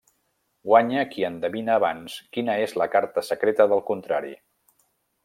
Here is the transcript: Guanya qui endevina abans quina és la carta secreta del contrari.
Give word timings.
Guanya 0.69 1.01
qui 1.11 1.25
endevina 1.27 1.75
abans 1.81 2.15
quina 2.37 2.55
és 2.63 2.73
la 2.83 2.87
carta 2.97 3.25
secreta 3.29 3.69
del 3.75 3.85
contrari. 3.91 4.35